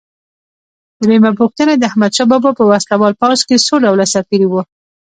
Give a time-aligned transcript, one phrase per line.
[1.03, 4.61] درېمه پوښتنه: د احمدشاه بابا په وسله وال پوځ کې څو ډوله سرتیري وو؟